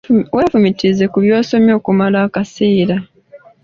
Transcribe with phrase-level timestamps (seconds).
[0.35, 2.95] Weefumiitirize ku by'osomye okumala akaseera.